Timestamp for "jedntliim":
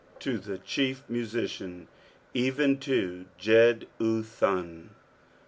3.39-4.87